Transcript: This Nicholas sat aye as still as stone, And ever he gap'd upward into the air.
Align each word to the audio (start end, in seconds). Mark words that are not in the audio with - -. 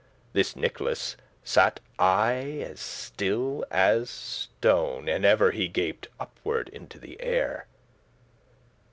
This 0.33 0.55
Nicholas 0.55 1.15
sat 1.43 1.79
aye 1.99 2.65
as 2.67 2.79
still 2.79 3.63
as 3.69 4.09
stone, 4.09 5.07
And 5.07 5.23
ever 5.23 5.51
he 5.51 5.67
gap'd 5.67 6.07
upward 6.19 6.69
into 6.69 6.97
the 6.97 7.21
air. 7.21 7.67